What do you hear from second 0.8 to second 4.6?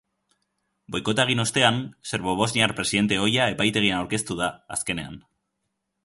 Boikota egin ostean, serbobosniar presidente ohia epaitegian aurkeztu da,